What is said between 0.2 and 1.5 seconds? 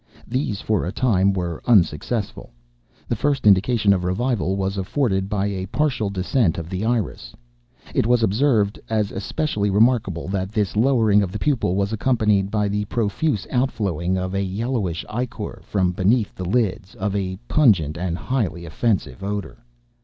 These, for a time,